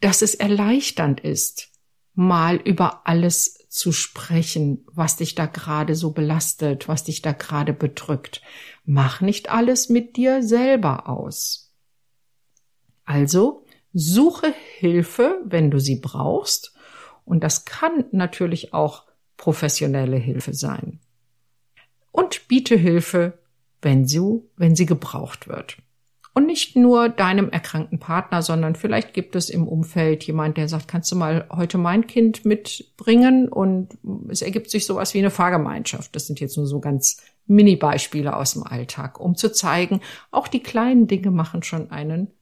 dass 0.00 0.22
es 0.22 0.34
erleichternd 0.34 1.20
ist, 1.20 1.70
mal 2.14 2.56
über 2.56 3.06
alles 3.06 3.66
zu 3.68 3.92
sprechen, 3.92 4.86
was 4.92 5.16
dich 5.16 5.34
da 5.34 5.46
gerade 5.46 5.94
so 5.94 6.12
belastet, 6.12 6.88
was 6.88 7.04
dich 7.04 7.20
da 7.20 7.32
gerade 7.32 7.74
bedrückt. 7.74 8.40
Mach 8.84 9.20
nicht 9.20 9.50
alles 9.50 9.90
mit 9.90 10.16
dir 10.16 10.42
selber 10.42 11.08
aus. 11.08 11.74
Also 13.04 13.66
suche 13.92 14.54
Hilfe, 14.78 15.42
wenn 15.44 15.70
du 15.70 15.78
sie 15.78 15.96
brauchst. 15.96 16.74
Und 17.26 17.42
das 17.42 17.64
kann 17.64 18.04
natürlich 18.12 18.72
auch 18.72 19.03
professionelle 19.36 20.16
Hilfe 20.16 20.54
sein. 20.54 21.00
Und 22.12 22.48
biete 22.48 22.76
Hilfe, 22.76 23.38
wenn 23.82 24.06
sie, 24.06 24.42
wenn 24.56 24.76
sie 24.76 24.86
gebraucht 24.86 25.48
wird. 25.48 25.76
Und 26.36 26.46
nicht 26.46 26.74
nur 26.74 27.08
deinem 27.08 27.48
erkrankten 27.50 28.00
Partner, 28.00 28.42
sondern 28.42 28.74
vielleicht 28.74 29.14
gibt 29.14 29.36
es 29.36 29.48
im 29.50 29.68
Umfeld 29.68 30.24
jemand, 30.24 30.56
der 30.56 30.68
sagt, 30.68 30.88
kannst 30.88 31.12
du 31.12 31.16
mal 31.16 31.46
heute 31.50 31.78
mein 31.78 32.08
Kind 32.08 32.44
mitbringen? 32.44 33.48
Und 33.48 33.96
es 34.28 34.42
ergibt 34.42 34.68
sich 34.68 34.84
sowas 34.84 35.14
wie 35.14 35.20
eine 35.20 35.30
Fahrgemeinschaft. 35.30 36.14
Das 36.16 36.26
sind 36.26 36.40
jetzt 36.40 36.56
nur 36.56 36.66
so 36.66 36.80
ganz 36.80 37.22
Mini-Beispiele 37.46 38.36
aus 38.36 38.54
dem 38.54 38.64
Alltag, 38.64 39.20
um 39.20 39.36
zu 39.36 39.52
zeigen, 39.52 40.00
auch 40.32 40.48
die 40.48 40.62
kleinen 40.62 41.06
Dinge 41.06 41.30
machen 41.30 41.62
schon 41.62 41.92
einen 41.92 42.32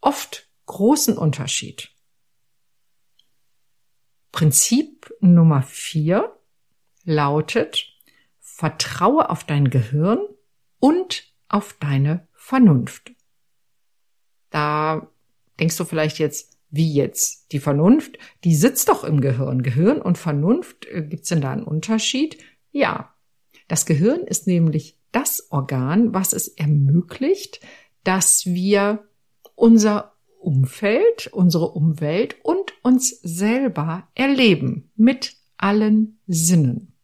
oft 0.00 0.48
großen 0.66 1.16
Unterschied. 1.16 1.90
Prinzip 4.32 5.12
Nummer 5.20 5.62
vier 5.62 6.36
lautet, 7.04 7.86
vertraue 8.40 9.30
auf 9.30 9.44
dein 9.44 9.70
Gehirn 9.70 10.20
und 10.78 11.24
auf 11.48 11.74
deine 11.80 12.26
Vernunft. 12.34 13.12
Da 14.50 15.08
denkst 15.58 15.76
du 15.76 15.84
vielleicht 15.84 16.18
jetzt, 16.18 16.58
wie 16.70 16.92
jetzt? 16.92 17.52
Die 17.52 17.60
Vernunft, 17.60 18.18
die 18.44 18.54
sitzt 18.54 18.88
doch 18.88 19.04
im 19.04 19.20
Gehirn. 19.20 19.62
Gehirn 19.62 20.02
und 20.02 20.18
Vernunft, 20.18 20.86
äh, 20.86 21.02
gibt's 21.02 21.28
denn 21.28 21.40
da 21.40 21.52
einen 21.52 21.64
Unterschied? 21.64 22.38
Ja. 22.70 23.14
Das 23.68 23.86
Gehirn 23.86 24.20
ist 24.22 24.46
nämlich 24.46 24.98
das 25.12 25.50
Organ, 25.50 26.14
was 26.14 26.32
es 26.32 26.48
ermöglicht, 26.48 27.60
dass 28.04 28.46
wir 28.46 29.04
unser 29.54 30.14
Umfeld, 30.40 31.28
unsere 31.32 31.70
Umwelt 31.70 32.36
und 32.42 32.67
uns 32.82 33.20
selber 33.22 34.08
erleben 34.14 34.90
mit 34.96 35.36
allen 35.56 36.18
Sinnen 36.26 36.94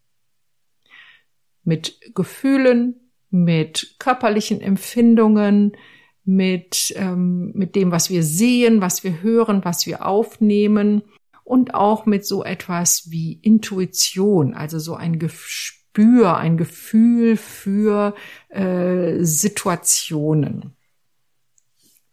mit 1.65 2.15
Gefühlen, 2.15 3.11
mit 3.31 3.97
körperlichen 3.99 4.61
Empfindungen, 4.61 5.77
mit, 6.25 6.95
ähm, 6.97 7.53
mit 7.55 7.75
dem, 7.75 7.91
was 7.91 8.11
wir 8.11 8.23
sehen, 8.23 8.81
was 8.81 9.05
wir 9.05 9.23
hören, 9.23 9.65
was 9.65 9.87
wir 9.87 10.07
aufnehmen 10.07 11.03
und 11.43 11.75
auch 11.75 12.07
mit 12.07 12.25
so 12.25 12.45
etwas 12.45 13.11
wie 13.11 13.35
Intuition, 13.43 14.55
also 14.55 14.79
so 14.79 14.95
ein 14.95 15.19
Gespür, 15.19 16.37
ein 16.37 16.57
Gefühl 16.57 17.37
für 17.37 18.15
äh, 18.49 19.23
Situationen. 19.23 20.77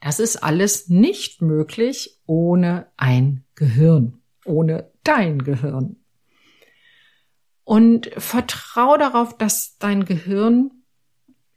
Das 0.02 0.20
ist 0.20 0.38
alles 0.38 0.90
nicht 0.90 1.42
möglich 1.42 2.20
ohne 2.26 2.88
ein 2.98 3.46
Gehirn, 3.62 4.18
ohne 4.44 4.90
dein 5.04 5.44
Gehirn. 5.44 5.98
Und 7.64 8.10
vertrau 8.18 8.98
darauf, 8.98 9.38
dass 9.38 9.78
dein 9.78 10.06
Gehirn 10.06 10.72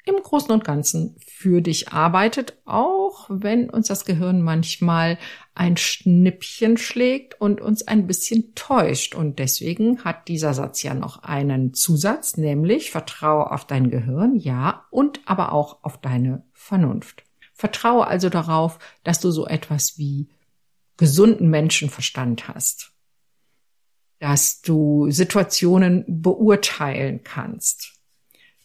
im 0.04 0.16
Großen 0.16 0.50
und 0.50 0.64
Ganzen 0.64 1.16
für 1.18 1.62
dich 1.62 1.92
arbeitet, 1.94 2.58
auch 2.66 3.24
wenn 3.30 3.70
uns 3.70 3.88
das 3.88 4.04
Gehirn 4.04 4.42
manchmal 4.42 5.16
ein 5.54 5.78
Schnippchen 5.78 6.76
schlägt 6.76 7.40
und 7.40 7.62
uns 7.62 7.88
ein 7.88 8.06
bisschen 8.06 8.54
täuscht. 8.54 9.14
Und 9.14 9.38
deswegen 9.38 10.04
hat 10.04 10.28
dieser 10.28 10.52
Satz 10.52 10.82
ja 10.82 10.92
noch 10.92 11.22
einen 11.22 11.72
Zusatz, 11.72 12.36
nämlich 12.36 12.90
vertraue 12.90 13.50
auf 13.50 13.66
dein 13.66 13.88
Gehirn, 13.88 14.36
ja, 14.36 14.84
und 14.90 15.20
aber 15.24 15.52
auch 15.52 15.82
auf 15.82 15.96
deine 15.96 16.44
Vernunft. 16.52 17.24
Vertraue 17.54 18.06
also 18.06 18.28
darauf, 18.28 18.78
dass 19.04 19.20
du 19.20 19.30
so 19.30 19.46
etwas 19.46 19.96
wie 19.96 20.28
gesunden 20.96 21.48
Menschenverstand 21.50 22.48
hast 22.48 22.94
dass 24.24 24.62
du 24.62 25.11
Situationen 25.11 26.02
beurteilen 26.09 27.22
kannst, 27.24 28.00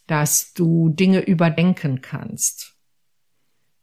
dass 0.08 0.54
du 0.54 0.88
Dinge 0.88 1.20
überdenken 1.20 2.00
kannst, 2.00 2.78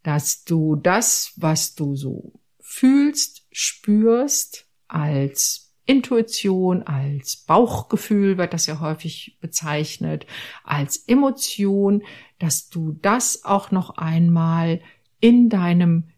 dass 0.02 0.44
du 0.44 0.76
das, 0.76 1.34
was 1.36 1.74
du 1.74 1.94
so 1.94 2.40
fühlst, 2.60 3.46
spürst, 3.52 4.66
als 4.88 5.74
Intuition, 5.84 6.82
als 6.84 7.36
Bauchgefühl 7.36 8.38
wird 8.38 8.54
das 8.54 8.64
ja 8.64 8.80
häufig 8.80 9.36
bezeichnet, 9.42 10.26
als 10.64 10.96
Emotion, 10.96 12.02
dass 12.38 12.70
du 12.70 12.92
das 13.02 13.44
auch 13.44 13.70
noch 13.70 13.98
einmal 13.98 14.80
in 15.20 15.50
deinem 15.50 16.08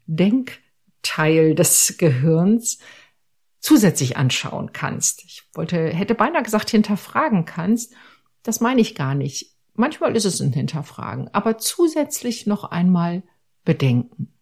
Denkteil 1.09 1.55
des 1.55 1.97
Gehirns 1.99 2.79
zusätzlich 3.61 4.17
anschauen 4.17 4.73
kannst. 4.73 5.25
Ich 5.25 5.43
wollte, 5.55 5.89
hätte 5.89 6.15
beinahe 6.15 6.43
gesagt, 6.43 6.71
hinterfragen 6.71 7.45
kannst. 7.45 7.95
Das 8.43 8.61
meine 8.61 8.81
ich 8.81 8.95
gar 8.95 9.15
nicht. 9.15 9.55
Manchmal 9.75 10.17
ist 10.17 10.25
es 10.25 10.41
ein 10.41 10.53
Hinterfragen, 10.53 11.29
aber 11.33 11.59
zusätzlich 11.59 12.47
noch 12.47 12.65
einmal 12.65 13.23
bedenken. 13.65 14.33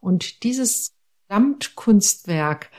Und 0.00 0.42
dieses 0.42 0.92
Gesamtkunstwerk 1.28 2.70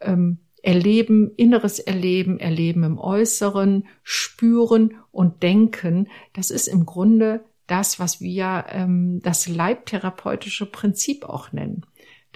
ähm, 0.00 0.38
Erleben, 0.62 1.32
inneres 1.36 1.78
Erleben, 1.78 2.38
Erleben 2.38 2.82
im 2.82 2.98
Äußeren, 2.98 3.86
Spüren 4.02 4.96
und 5.12 5.42
Denken, 5.42 6.08
das 6.32 6.50
ist 6.50 6.66
im 6.66 6.84
Grunde 6.84 7.44
das, 7.66 8.00
was 8.00 8.20
wir 8.20 8.66
ähm, 8.68 9.20
das 9.22 9.46
leibtherapeutische 9.46 10.66
Prinzip 10.66 11.24
auch 11.24 11.52
nennen. 11.52 11.84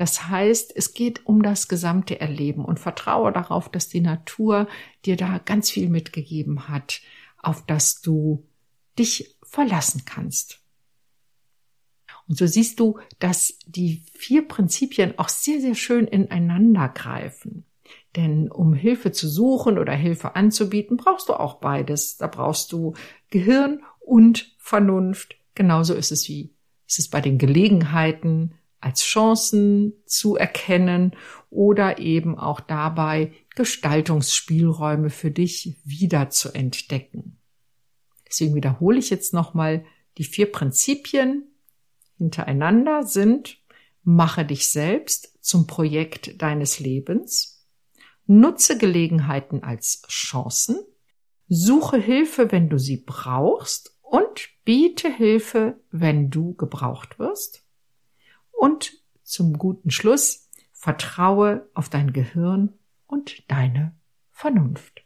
Das 0.03 0.27
heißt, 0.27 0.73
es 0.75 0.95
geht 0.95 1.27
um 1.27 1.45
das 1.45 1.69
gesamte 1.69 2.19
Erleben 2.19 2.65
und 2.65 2.81
vertraue 2.81 3.31
darauf, 3.31 3.69
dass 3.69 3.89
die 3.89 4.01
Natur 4.01 4.67
dir 5.05 5.17
da 5.17 5.39
ganz 5.39 5.71
viel 5.71 5.89
mitgegeben 5.89 6.67
hat, 6.67 7.03
auf 7.39 7.65
das 7.67 8.01
du 8.01 8.45
dich 8.99 9.37
verlassen 9.45 10.03
kannst. 10.05 10.59
Und 12.27 12.37
so 12.37 12.49
siehst 12.49 12.81
du, 12.81 12.99
dass 13.21 13.57
die 13.65 14.03
vier 14.13 14.49
Prinzipien 14.49 15.21
auch 15.21 15.29
sehr, 15.29 15.61
sehr 15.61 15.77
schön 15.77 16.09
ineinander 16.09 16.89
greifen. 16.89 17.65
Denn 18.17 18.51
um 18.51 18.75
Hilfe 18.75 19.13
zu 19.13 19.29
suchen 19.29 19.79
oder 19.79 19.93
Hilfe 19.93 20.35
anzubieten, 20.35 20.97
brauchst 20.97 21.29
du 21.29 21.35
auch 21.35 21.61
beides. 21.61 22.17
Da 22.17 22.27
brauchst 22.27 22.73
du 22.73 22.95
Gehirn 23.31 23.85
und 24.01 24.53
Vernunft. 24.59 25.37
Genauso 25.55 25.95
ist 25.95 26.11
es 26.11 26.29
wie, 26.29 26.51
ist 26.89 26.99
es 26.99 27.09
bei 27.09 27.21
den 27.21 27.39
Gelegenheiten 27.39 28.55
als 28.83 29.03
Chancen 29.03 29.95
zu 30.07 30.37
erkennen 30.37 31.17
oder 31.51 31.99
eben 31.99 32.39
auch 32.39 32.61
dabei 32.61 33.33
Gestaltungsspielräume 33.55 35.11
für 35.11 35.31
dich 35.31 35.77
wieder 35.85 36.31
zu 36.31 36.53
entdecken. 36.53 37.39
Deswegen 38.29 38.55
wiederhole 38.55 38.99
ich 38.99 39.11
jetzt 39.11 39.35
nochmal 39.35 39.85
die 40.19 40.25
vier 40.25 40.51
Prinzipien 40.51 41.49
hintereinander 42.19 43.05
sind, 43.05 43.59
mache 44.03 44.45
dich 44.45 44.69
selbst 44.69 45.39
zum 45.43 45.67
Projekt 45.67 46.41
deines 46.41 46.81
Lebens, 46.81 47.67
nutze 48.27 48.79
Gelegenheiten 48.79 49.63
als 49.63 50.03
Chancen, 50.09 50.77
suche 51.49 51.99
Hilfe, 51.99 52.51
wenn 52.51 52.69
du 52.69 52.79
sie 52.79 52.97
brauchst 52.97 53.99
und 54.01 54.49
biete 54.65 55.13
Hilfe, 55.13 55.81
wenn 55.91 56.31
du 56.31 56.55
gebraucht 56.55 57.19
wirst. 57.19 57.65
Und 58.53 58.93
zum 59.23 59.59
guten 59.59 59.91
Schluss, 59.91 60.49
vertraue 60.73 61.69
auf 61.75 61.89
dein 61.89 62.13
Gehirn 62.13 62.73
und 63.07 63.51
deine 63.51 63.95
Vernunft. 64.31 65.05